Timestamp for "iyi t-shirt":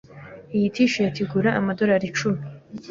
0.55-1.15